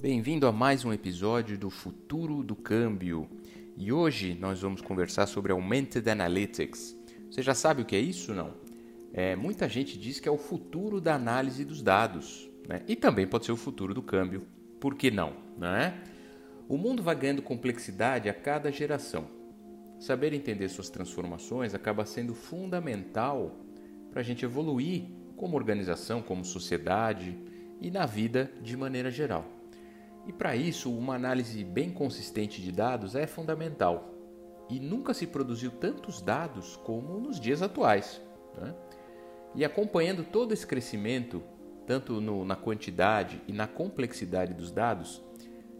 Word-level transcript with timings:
Bem-vindo 0.00 0.46
a 0.46 0.52
mais 0.52 0.84
um 0.84 0.92
episódio 0.92 1.56
do 1.56 1.70
Futuro 1.70 2.42
do 2.42 2.54
Câmbio. 2.54 3.28
E 3.76 3.90
hoje 3.90 4.36
nós 4.38 4.60
vamos 4.60 4.82
conversar 4.82 5.26
sobre 5.26 5.50
Augmented 5.50 6.08
Analytics. 6.10 6.94
Você 7.30 7.42
já 7.42 7.54
sabe 7.54 7.82
o 7.82 7.84
que 7.84 7.96
é 7.96 8.00
isso, 8.00 8.34
não? 8.34 8.52
É, 9.12 9.34
muita 9.34 9.68
gente 9.68 9.98
diz 9.98 10.20
que 10.20 10.28
é 10.28 10.30
o 10.30 10.36
futuro 10.36 11.00
da 11.00 11.14
análise 11.14 11.64
dos 11.64 11.80
dados. 11.80 12.50
Né? 12.68 12.82
E 12.86 12.94
também 12.94 13.26
pode 13.26 13.46
ser 13.46 13.52
o 13.52 13.56
futuro 13.56 13.94
do 13.94 14.02
câmbio. 14.02 14.46
Por 14.78 14.94
que 14.94 15.10
não? 15.10 15.32
Né? 15.56 16.02
O 16.68 16.76
mundo 16.76 17.02
vai 17.02 17.14
ganhando 17.16 17.40
complexidade 17.40 18.28
a 18.28 18.34
cada 18.34 18.70
geração. 18.70 19.26
Saber 19.98 20.32
entender 20.32 20.68
suas 20.68 20.90
transformações 20.90 21.74
acaba 21.74 22.04
sendo 22.04 22.34
fundamental 22.34 23.58
para 24.10 24.20
a 24.20 24.24
gente 24.24 24.44
evoluir 24.44 25.04
como 25.36 25.56
organização, 25.56 26.20
como 26.20 26.44
sociedade 26.44 27.36
e 27.80 27.90
na 27.90 28.06
vida 28.06 28.50
de 28.62 28.76
maneira 28.76 29.10
geral. 29.10 29.44
E 30.26 30.32
para 30.32 30.56
isso, 30.56 30.90
uma 30.90 31.14
análise 31.14 31.62
bem 31.62 31.90
consistente 31.90 32.62
de 32.62 32.72
dados 32.72 33.14
é 33.14 33.26
fundamental. 33.26 34.10
E 34.70 34.80
nunca 34.80 35.12
se 35.12 35.26
produziu 35.26 35.70
tantos 35.70 36.22
dados 36.22 36.76
como 36.76 37.20
nos 37.20 37.38
dias 37.38 37.60
atuais. 37.60 38.22
Né? 38.56 38.74
E 39.54 39.64
acompanhando 39.64 40.24
todo 40.24 40.52
esse 40.52 40.66
crescimento, 40.66 41.42
tanto 41.86 42.20
no, 42.20 42.44
na 42.44 42.56
quantidade 42.56 43.42
e 43.46 43.52
na 43.52 43.66
complexidade 43.66 44.54
dos 44.54 44.70
dados, 44.70 45.22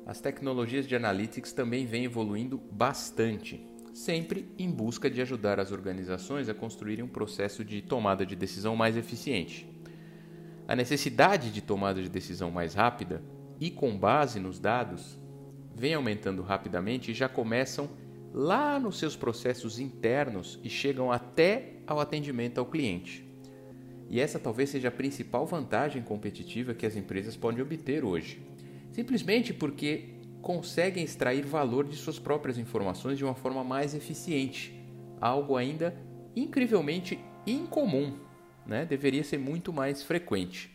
as 0.06 0.20
tecnologias 0.20 0.86
de 0.86 0.95
analytics 0.95 1.52
também 1.52 1.86
vêm 1.86 2.05
evoluindo 2.05 2.58
bastante, 2.58 3.66
sempre 3.95 4.52
em 4.58 4.70
busca 4.70 5.08
de 5.08 5.22
ajudar 5.22 5.58
as 5.58 5.72
organizações 5.72 6.48
a 6.50 6.55
construírem 6.55 7.02
um 7.02 7.08
processo 7.08 7.64
de 7.64 7.80
tomada 7.80 8.27
de 8.27 8.36
decisão 8.36 8.77
mais 8.77 8.98
eficiente. 8.98 9.73
A 10.66 10.74
necessidade 10.74 11.50
de 11.50 11.60
tomada 11.60 12.02
de 12.02 12.09
decisão 12.09 12.50
mais 12.50 12.74
rápida 12.74 13.22
e 13.60 13.70
com 13.70 13.96
base 13.96 14.41
nos 14.41 14.59
dados 14.59 15.18
vem 15.74 15.95
aumentando 15.95 16.42
rapidamente 16.42 17.10
e 17.10 17.14
já 17.14 17.28
começam 17.28 17.91
lá 18.33 18.80
nos 18.80 18.98
seus 18.98 19.14
processos 19.14 19.78
internos 19.78 20.58
e 20.62 20.70
chegam 20.70 21.12
até 21.12 21.74
ao 21.86 22.00
atendimento 22.00 22.58
ao 22.58 22.66
cliente. 22.66 23.24
E 24.08 24.20
essa 24.20 24.39
talvez 24.39 24.70
seja 24.70 24.89
a 24.89 24.92
principal 24.92 25.47
vantagem 25.47 26.02
competitiva 26.02 26.74
que 26.74 26.86
as 26.86 26.96
empresas 26.96 27.36
podem 27.36 27.62
obter 27.62 28.05
hoje. 28.05 28.41
Simplesmente 28.91 29.52
porque 29.52 30.14
conseguem 30.41 31.05
extrair 31.05 31.44
valor 31.44 31.86
de 31.86 31.96
suas 31.96 32.19
próprias 32.19 32.58
informações 32.58 33.19
de 33.19 33.24
uma 33.24 33.34
forma 33.34 33.64
mais 33.64 33.94
eficiente, 33.94 34.78
algo 35.20 35.56
ainda 35.56 35.96
incrivelmente 36.36 37.19
incomum, 37.46 38.14
né? 38.67 38.84
deveria 38.84 39.25
ser 39.25 39.39
muito 39.39 39.73
mais 39.73 40.03
frequente. 40.03 40.70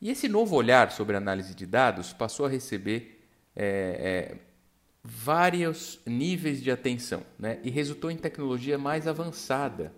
E 0.00 0.10
esse 0.10 0.28
novo 0.28 0.56
olhar 0.56 0.90
sobre 0.90 1.16
análise 1.16 1.54
de 1.54 1.66
dados 1.66 2.12
passou 2.12 2.46
a 2.46 2.48
receber 2.48 3.20
é, 3.54 4.34
é, 4.34 4.36
vários 5.02 6.00
níveis 6.04 6.62
de 6.62 6.70
atenção 6.70 7.22
né? 7.38 7.58
e 7.62 7.70
resultou 7.70 8.10
em 8.10 8.16
tecnologia 8.16 8.76
mais 8.76 9.06
avançada, 9.06 9.92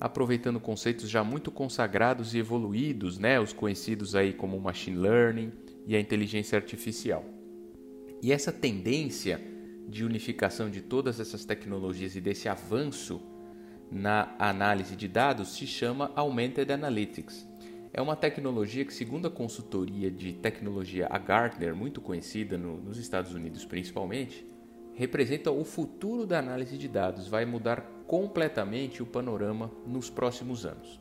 aproveitando 0.00 0.60
conceitos 0.60 1.08
já 1.08 1.24
muito 1.24 1.50
consagrados 1.50 2.34
e 2.34 2.38
evoluídos, 2.38 3.18
né? 3.18 3.40
os 3.40 3.52
conhecidos 3.52 4.14
aí 4.14 4.32
como 4.32 4.60
machine 4.60 4.96
learning 4.96 5.52
e 5.86 5.96
a 5.96 6.00
inteligência 6.00 6.56
artificial. 6.56 7.24
E 8.22 8.32
essa 8.32 8.52
tendência 8.52 9.40
de 9.88 10.04
unificação 10.04 10.70
de 10.70 10.80
todas 10.80 11.20
essas 11.20 11.44
tecnologias 11.44 12.16
e 12.16 12.20
desse 12.20 12.48
avanço 12.48 13.20
na 13.90 14.34
análise 14.38 14.96
de 14.96 15.08
dados 15.08 15.54
se 15.54 15.66
chama 15.66 16.10
Augmented 16.14 16.72
Analytics 16.72 17.54
é 17.96 18.02
uma 18.02 18.16
tecnologia 18.16 18.84
que, 18.84 18.92
segundo 18.92 19.28
a 19.28 19.30
consultoria 19.30 20.10
de 20.10 20.32
tecnologia 20.32 21.06
a 21.08 21.16
Gartner, 21.16 21.76
muito 21.76 22.00
conhecida 22.00 22.58
no, 22.58 22.76
nos 22.76 22.98
Estados 22.98 23.32
Unidos 23.32 23.64
principalmente, 23.64 24.44
representa 24.94 25.52
o 25.52 25.64
futuro 25.64 26.26
da 26.26 26.40
análise 26.40 26.76
de 26.76 26.88
dados, 26.88 27.28
vai 27.28 27.44
mudar 27.44 27.82
completamente 28.08 29.00
o 29.00 29.06
panorama 29.06 29.70
nos 29.86 30.10
próximos 30.10 30.66
anos. 30.66 31.00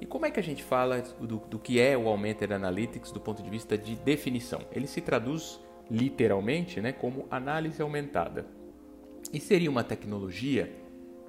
E 0.00 0.06
como 0.06 0.24
é 0.24 0.30
que 0.30 0.38
a 0.38 0.42
gente 0.42 0.62
fala 0.62 1.00
do, 1.00 1.38
do 1.38 1.58
que 1.58 1.80
é 1.80 1.98
o 1.98 2.06
Augmented 2.06 2.52
Analytics 2.52 3.10
do 3.10 3.20
ponto 3.20 3.42
de 3.42 3.50
vista 3.50 3.76
de 3.76 3.96
definição? 3.96 4.60
Ele 4.70 4.86
se 4.86 5.00
traduz 5.00 5.60
literalmente 5.90 6.80
né, 6.80 6.92
como 6.92 7.26
análise 7.28 7.82
aumentada. 7.82 8.46
E 9.32 9.40
seria 9.40 9.68
uma 9.68 9.82
tecnologia 9.82 10.72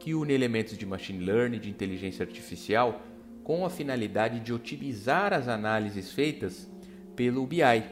que 0.02 0.16
une 0.16 0.34
elementos 0.34 0.76
de 0.76 0.86
machine 0.86 1.24
learning, 1.24 1.60
de 1.60 1.70
inteligência 1.70 2.26
artificial, 2.26 3.04
com 3.44 3.64
a 3.64 3.70
finalidade 3.70 4.40
de 4.40 4.52
otimizar 4.52 5.32
as 5.32 5.48
análises 5.48 6.12
feitas 6.12 6.68
pelo 7.16 7.46
BI, 7.46 7.84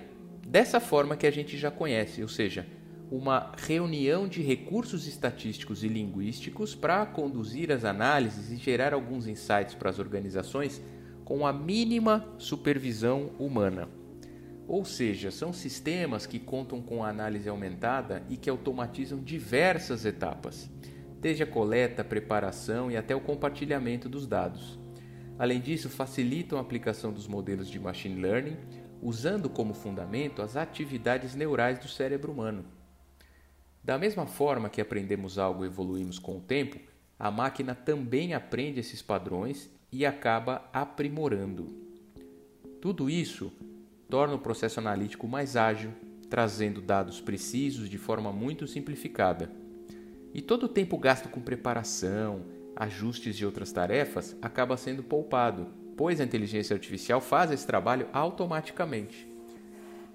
dessa 0.47 0.79
forma 0.79 1.15
que 1.15 1.27
a 1.27 1.31
gente 1.31 1.55
já 1.55 1.69
conhece, 1.69 2.23
ou 2.23 2.27
seja, 2.27 2.65
uma 3.11 3.51
reunião 3.57 4.27
de 4.27 4.41
recursos 4.41 5.07
estatísticos 5.07 5.83
e 5.83 5.87
linguísticos 5.87 6.73
para 6.73 7.05
conduzir 7.05 7.71
as 7.71 7.85
análises 7.85 8.51
e 8.51 8.55
gerar 8.55 8.91
alguns 8.91 9.27
insights 9.27 9.75
para 9.75 9.91
as 9.91 9.99
organizações 9.99 10.81
com 11.23 11.45
a 11.45 11.53
mínima 11.53 12.27
supervisão 12.39 13.29
humana. 13.37 13.87
Ou 14.67 14.83
seja, 14.83 15.29
são 15.29 15.53
sistemas 15.53 16.25
que 16.25 16.39
contam 16.39 16.81
com 16.81 17.03
análise 17.03 17.47
aumentada 17.47 18.23
e 18.29 18.37
que 18.37 18.49
automatizam 18.49 19.19
diversas 19.19 20.05
etapas, 20.05 20.69
desde 21.19 21.44
a 21.44 21.47
coleta, 21.47 22.03
preparação 22.03 22.90
e 22.90 22.97
até 22.97 23.16
o 23.16 23.22
compartilhamento 23.22 24.07
dos 24.07 24.25
dados. 24.25 24.80
Além 25.38 25.59
disso, 25.59 25.90
facilitam 25.90 26.57
a 26.57 26.62
aplicação 26.62 27.13
dos 27.13 27.28
modelos 27.28 27.69
de 27.69 27.80
machine 27.80 28.22
learning, 28.22 28.57
usando 29.02 29.50
como 29.50 29.74
fundamento 29.74 30.41
as 30.41 30.56
atividades 30.56 31.35
neurais 31.35 31.80
do 31.80 31.88
cérebro 31.88 32.31
humano. 32.31 32.66
Da 33.84 33.97
mesma 33.97 34.25
forma 34.25 34.69
que 34.69 34.81
aprendemos 34.81 35.38
algo 35.38 35.63
e 35.63 35.68
evoluímos 35.68 36.19
com 36.19 36.38
o 36.38 36.41
tempo, 36.41 36.78
a 37.18 37.31
máquina 37.31 37.74
também 37.74 38.34
aprende 38.34 38.80
esses 38.80 39.01
padrões 39.01 39.69
e 39.91 40.06
acaba 40.06 40.69
aprimorando. 40.72 41.68
Tudo 42.81 43.09
isso 43.09 43.51
torna 44.09 44.36
o 44.36 44.40
processo 44.40 44.80
analítico 44.80 45.28
mais 45.28 45.56
ágil, 45.56 45.91
trazendo 46.30 46.81
dados 46.81 47.19
precisos 47.19 47.90
de 47.90 47.97
forma 47.97 48.31
muito 48.31 48.68
simplificada. 48.68 49.51
E 50.34 50.41
todo 50.41 50.63
o 50.63 50.69
tempo 50.69 50.97
gasto 50.97 51.29
com 51.29 51.41
preparação, 51.41 52.41
ajustes 52.75 53.35
e 53.38 53.45
outras 53.45 53.72
tarefas 53.72 54.35
acaba 54.41 54.78
sendo 54.78 55.03
poupado, 55.03 55.67
pois 55.97 56.22
a 56.22 56.23
inteligência 56.23 56.73
artificial 56.73 57.19
faz 57.19 57.51
esse 57.51 57.66
trabalho 57.66 58.07
automaticamente. 58.13 59.28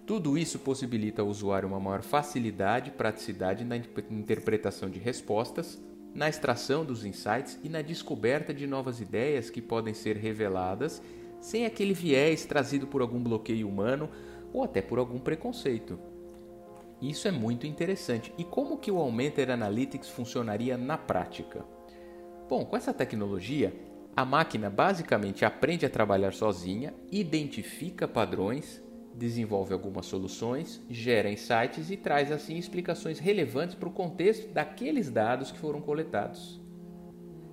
Tudo 0.07 0.37
isso 0.37 0.59
possibilita 0.59 1.23
ao 1.23 1.29
usuário 1.29 1.69
uma 1.69 1.81
maior 1.81 2.03
facilidade 2.03 2.91
e 2.91 2.93
praticidade 2.93 3.65
na 3.65 3.77
interpretação 3.77 4.89
de 4.89 4.99
respostas, 4.99 5.81
na 6.15 6.29
extração 6.29 6.85
dos 6.85 7.05
insights 7.05 7.59
e 7.63 7.69
na 7.69 7.83
descoberta 7.83 8.55
de 8.55 8.67
novas 8.67 9.01
ideias 9.01 9.51
que 9.51 9.61
podem 9.61 9.95
ser 9.95 10.17
reveladas 10.17 11.03
sem 11.41 11.67
aquele 11.67 11.93
viés 11.93 12.47
trazido 12.47 12.87
por 12.87 13.03
algum 13.03 13.23
bloqueio 13.23 13.69
humano 13.69 14.09
ou 14.53 14.63
até 14.65 14.81
por 14.81 14.99
algum 14.99 15.19
preconceito. 15.19 15.99
Isso 17.09 17.29
é 17.29 17.31
muito 17.31 17.67
interessante. 17.67 18.33
E 18.39 18.45
como 18.45 18.79
que 18.79 18.91
o 18.91 18.97
Augmented 18.97 19.53
Analytics 19.53 20.09
funcionaria 20.09 20.79
na 20.79 20.97
prática? 20.97 21.63
Bom, 22.49 22.65
com 22.65 22.75
essa 22.75 22.95
tecnologia, 22.95 23.75
a 24.17 24.25
máquina 24.25 24.71
basicamente 24.71 25.45
aprende 25.45 25.85
a 25.85 25.91
trabalhar 25.91 26.33
sozinha, 26.33 26.95
identifica 27.13 28.09
padrões, 28.09 28.83
desenvolve 29.15 29.75
algumas 29.75 30.07
soluções, 30.07 30.81
gera 30.89 31.31
insights 31.31 31.91
e 31.91 31.97
traz 31.99 32.33
assim 32.33 32.57
explicações 32.57 33.19
relevantes 33.19 33.75
para 33.75 33.89
o 33.89 33.93
contexto 33.93 34.49
daqueles 34.49 35.11
dados 35.11 35.53
que 35.53 35.59
foram 35.59 35.83
coletados. 35.83 36.59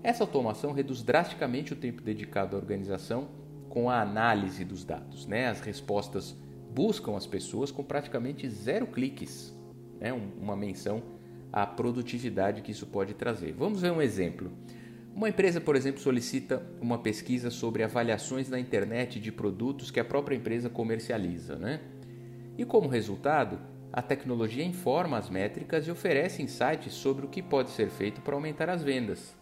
Essa 0.02 0.24
automação 0.24 0.72
reduz 0.72 1.04
drasticamente 1.04 1.74
o 1.74 1.76
tempo 1.76 2.02
dedicado 2.02 2.56
à 2.56 2.60
organização 2.60 3.28
com 3.68 3.90
a 3.90 4.02
análise 4.02 4.64
dos 4.64 4.86
dados. 4.86 5.26
Né? 5.28 5.50
As 5.50 5.60
respostas 5.60 6.38
buscam 6.74 7.16
as 7.16 7.28
pessoas 7.28 7.72
com 7.72 7.84
praticamente 7.84 8.50
zero 8.50 8.88
cliques. 8.88 9.54
Né? 10.00 10.14
Uma 10.14 10.56
menção 10.56 11.04
à 11.52 11.66
produtividade 11.66 12.62
que 12.62 12.72
isso 12.72 12.88
pode 12.88 13.14
trazer. 13.14 13.54
Vamos 13.54 13.82
ver 13.82 13.92
um 13.92 14.02
exemplo. 14.02 14.52
Uma 15.14 15.28
empresa, 15.28 15.60
por 15.60 15.76
exemplo, 15.76 16.02
solicita 16.02 16.66
uma 16.80 16.98
pesquisa 16.98 17.50
sobre 17.50 17.84
avaliações 17.84 18.50
na 18.50 18.60
internet 18.60 19.20
de 19.20 19.32
produtos 19.32 19.92
que 19.92 20.00
a 20.00 20.06
própria 20.06 20.36
empresa 20.36 20.70
comercializa, 20.70 21.58
né? 21.58 21.82
E 22.58 22.64
como 22.64 22.88
resultado, 22.88 23.60
a 23.92 24.02
tecnologia 24.02 24.64
informa 24.64 25.18
as 25.18 25.30
métricas 25.30 25.86
e 25.86 25.92
oferece 25.92 26.42
insights 26.42 26.94
sobre 26.94 27.26
o 27.26 27.30
que 27.30 27.42
pode 27.42 27.72
ser 27.72 27.90
feito 27.90 28.22
para 28.22 28.36
aumentar 28.36 28.70
as 28.70 28.84
vendas. 28.84 29.36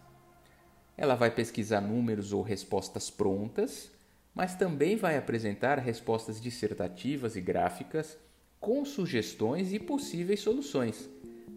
Ela 0.96 1.14
vai 1.14 1.30
pesquisar 1.30 1.80
números 1.80 2.32
ou 2.32 2.42
respostas 2.42 3.08
prontas, 3.08 3.92
mas 4.34 4.54
também 4.54 4.96
vai 4.96 5.16
apresentar 5.16 5.78
respostas 5.78 6.40
dissertativas 6.40 7.36
e 7.36 7.40
gráficas 7.40 8.18
com 8.58 8.84
sugestões 8.84 9.72
e 9.72 9.78
possíveis 9.78 10.40
soluções 10.40 11.08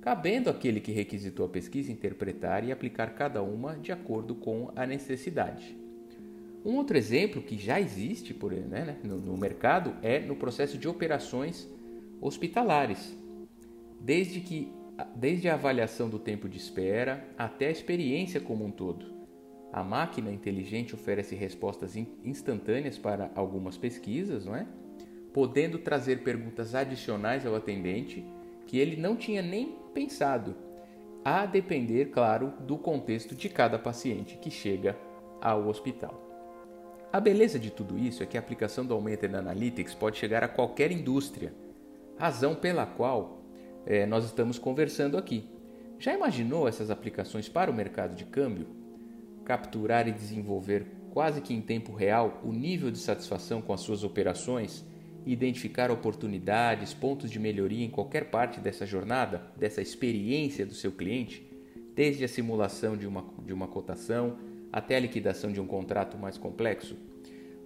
cabendo 0.04 0.50
aquele 0.50 0.81
que 0.81 0.92
requisitou 0.92 1.46
a 1.46 1.50
pesquisa 1.50 1.90
interpretar 1.90 2.66
e 2.66 2.74
aplicar 2.74 3.16
cada 3.16 3.42
uma 3.42 3.78
de 3.78 3.90
acordo 3.90 4.36
com 4.36 4.70
a 4.75 4.86
necessidade. 4.86 5.78
Um 6.66 6.75
outro 6.75 6.98
exemplo 6.98 7.42
que 7.42 7.58
já 7.58 7.80
existe 7.80 8.34
por, 8.34 8.52
né, 8.52 8.84
né, 8.84 8.98
no, 9.02 9.18
no 9.18 9.38
mercado 9.38 9.96
é 10.02 10.20
no 10.20 10.36
processo 10.36 10.78
de 10.78 10.90
operações 10.90 11.70
hospitalares, 12.20 13.16
desde 14.00 14.42
que 14.42 14.74
desde 15.16 15.48
a 15.48 15.54
avaliação 15.54 16.10
do 16.10 16.20
tempo 16.20 16.50
de 16.50 16.58
espera 16.58 17.25
até 17.38 17.68
a 17.68 17.72
experiência 17.72 18.42
como 18.42 18.66
um 18.66 18.72
todo. 18.72 19.06
A 19.74 19.84
máquina 19.84 20.31
inteligente 20.31 20.94
oferece 20.94 21.34
respostas 21.34 21.96
instantâneas 22.24 23.00
para 23.00 23.31
algumas 23.34 23.75
pesquisas, 23.75 24.46
não 24.46 24.56
é? 24.56 24.68
Podendo 25.34 25.80
trazer 25.80 26.24
perguntas 26.24 26.75
adicionais 26.75 27.44
ao 27.44 27.56
atendente 27.56 28.24
que 28.68 28.78
ele 28.78 28.96
não 28.96 29.16
tinha 29.16 29.42
nem 29.42 29.75
pensado, 29.92 30.56
a 31.25 31.48
depender, 31.48 32.12
claro, 32.12 32.54
do 32.60 32.78
contexto 32.78 33.34
de 33.34 33.50
cada 33.50 33.80
paciente 33.80 34.38
que 34.38 34.52
chega 34.52 34.96
ao 35.42 35.68
hospital. 35.68 36.22
A 37.12 37.20
beleza 37.20 37.58
de 37.58 37.72
tudo 37.72 37.98
isso 37.98 38.22
é 38.22 38.28
que 38.28 38.38
a 38.38 38.40
aplicação 38.40 38.86
do 38.86 38.94
Augmented 38.94 39.36
Analytics 39.36 39.96
pode 39.96 40.18
chegar 40.18 40.44
a 40.44 40.48
qualquer 40.48 40.92
indústria, 40.92 41.52
razão 42.16 42.54
pela 42.54 42.86
qual 42.86 43.42
é, 43.88 44.06
nós 44.06 44.24
estamos 44.25 44.60
conversando 44.60 45.18
aqui. 45.18 45.50
Já 45.98 46.14
imaginou 46.14 46.68
essas 46.68 46.92
aplicações 46.92 47.50
para 47.50 47.72
o 47.72 47.74
mercado 47.74 48.16
de 48.16 48.25
câmbio? 48.25 48.83
Capturar 49.44 50.07
e 50.07 50.12
desenvolver 50.12 50.86
quase 51.12 51.42
que 51.42 51.54
em 51.54 51.62
tempo 51.62 51.94
real 51.94 52.42
o 52.44 52.51
nível 52.51 52.90
de 52.90 52.98
satisfação 52.98 53.62
com 53.62 53.72
as 53.72 53.81
suas 53.81 54.04
operações 54.04 54.84
e 55.25 55.31
identificar 55.31 55.92
oportunidades, 55.92 56.94
pontos 56.94 57.30
de 57.30 57.40
melhoria 57.40 57.86
em 57.86 57.90
qualquer 57.90 58.30
parte 58.30 58.60
dessa 58.60 58.86
jornada, 58.86 59.42
dessa 59.56 59.81
experiência 59.81 60.66
do 60.66 60.74
seu 60.74 60.92
cliente, 60.92 61.45
desde 61.95 62.24
a 62.24 62.28
simulação 62.28 62.98
de 62.98 63.06
uma, 63.06 63.25
de 63.45 63.54
uma 63.54 63.68
cotação 63.68 64.38
até 64.72 64.95
a 64.95 65.00
liquidação 65.00 65.51
de 65.51 65.62
um 65.62 65.68
contrato 65.68 66.18
mais 66.18 66.38
complexo. 66.38 66.98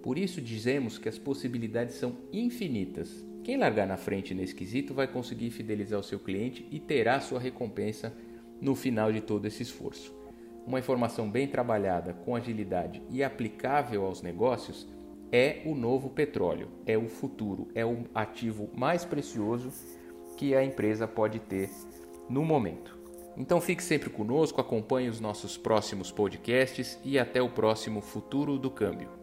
Por 0.02 0.18
isso 0.18 0.40
dizemos 0.40 0.98
que 0.98 1.08
as 1.08 1.18
possibilidades 1.18 1.94
são 1.94 2.16
infinitas. 2.32 3.24
Quem 3.42 3.56
largar 3.56 3.86
na 3.86 3.96
frente 3.96 4.34
nesse 4.34 4.54
quesito 4.54 4.92
vai 4.92 5.08
conseguir 5.08 5.50
fidelizar 5.50 5.98
o 5.98 6.04
seu 6.04 6.18
cliente 6.18 6.66
e 6.70 6.78
terá 6.78 7.18
sua 7.18 7.40
recompensa 7.40 8.12
no 8.60 8.74
final 8.74 9.10
de 9.10 9.22
todo 9.22 9.46
esse 9.46 9.62
esforço. 9.62 10.17
Uma 10.68 10.80
informação 10.80 11.30
bem 11.30 11.48
trabalhada, 11.48 12.12
com 12.12 12.36
agilidade 12.36 13.02
e 13.08 13.24
aplicável 13.24 14.04
aos 14.04 14.20
negócios 14.20 14.86
é 15.32 15.62
o 15.64 15.74
novo 15.74 16.10
petróleo, 16.10 16.68
é 16.84 16.94
o 16.94 17.08
futuro, 17.08 17.68
é 17.74 17.86
o 17.86 18.04
ativo 18.14 18.68
mais 18.76 19.02
precioso 19.02 19.72
que 20.36 20.54
a 20.54 20.62
empresa 20.62 21.08
pode 21.08 21.38
ter 21.38 21.70
no 22.28 22.44
momento. 22.44 22.98
Então 23.34 23.62
fique 23.62 23.82
sempre 23.82 24.10
conosco, 24.10 24.60
acompanhe 24.60 25.08
os 25.08 25.20
nossos 25.20 25.56
próximos 25.56 26.12
podcasts 26.12 27.00
e 27.02 27.18
até 27.18 27.40
o 27.40 27.48
próximo 27.48 28.02
Futuro 28.02 28.58
do 28.58 28.70
Câmbio. 28.70 29.17